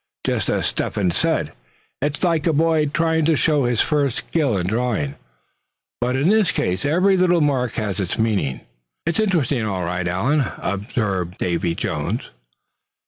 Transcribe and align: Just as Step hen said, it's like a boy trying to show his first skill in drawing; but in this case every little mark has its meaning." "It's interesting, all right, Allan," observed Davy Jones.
Just 0.25 0.49
as 0.49 0.65
Step 0.65 0.95
hen 0.95 1.11
said, 1.11 1.51
it's 2.01 2.23
like 2.23 2.47
a 2.47 2.53
boy 2.53 2.87
trying 2.87 3.23
to 3.25 3.35
show 3.35 3.65
his 3.65 3.81
first 3.81 4.17
skill 4.17 4.57
in 4.57 4.65
drawing; 4.65 5.13
but 5.99 6.15
in 6.17 6.27
this 6.29 6.49
case 6.49 6.85
every 6.85 7.15
little 7.15 7.39
mark 7.39 7.73
has 7.73 7.99
its 7.99 8.17
meaning." 8.17 8.61
"It's 9.05 9.19
interesting, 9.19 9.63
all 9.63 9.83
right, 9.83 10.07
Allan," 10.07 10.45
observed 10.57 11.37
Davy 11.37 11.75
Jones. 11.75 12.31